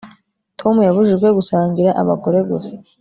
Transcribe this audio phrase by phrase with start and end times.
[0.59, 2.73] Tom yabujijwe gusangira abagore gusa